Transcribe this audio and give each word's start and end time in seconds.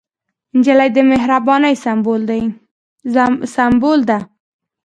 نجلۍ 0.57 0.89
د 0.93 0.97
مهربانۍ 1.11 1.75
سمبول 3.53 4.01
ده. 4.09 4.17